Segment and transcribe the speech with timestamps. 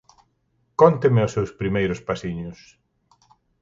[0.79, 2.59] Cóntenme os seus primeiros pasiños.